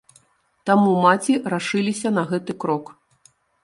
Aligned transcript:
Таму 0.69 0.95
маці 1.05 1.37
рашыліся 1.57 2.15
на 2.19 2.23
гэты 2.35 2.61
крок. 2.65 2.85